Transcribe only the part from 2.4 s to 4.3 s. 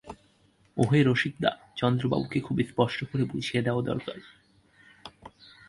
খুব স্পষ্ট করে বুঝিয়ে দেওয়া দরকার।